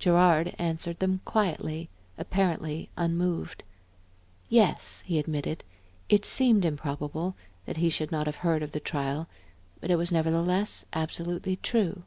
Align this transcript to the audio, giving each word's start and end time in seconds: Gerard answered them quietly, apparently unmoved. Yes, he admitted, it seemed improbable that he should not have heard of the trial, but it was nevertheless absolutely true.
Gerard 0.00 0.52
answered 0.58 0.98
them 0.98 1.20
quietly, 1.24 1.90
apparently 2.18 2.90
unmoved. 2.96 3.62
Yes, 4.48 5.00
he 5.06 5.16
admitted, 5.16 5.62
it 6.08 6.24
seemed 6.24 6.64
improbable 6.64 7.36
that 7.66 7.76
he 7.76 7.88
should 7.88 8.10
not 8.10 8.26
have 8.26 8.38
heard 8.42 8.64
of 8.64 8.72
the 8.72 8.80
trial, 8.80 9.28
but 9.80 9.88
it 9.92 9.96
was 9.96 10.10
nevertheless 10.10 10.86
absolutely 10.92 11.54
true. 11.54 12.02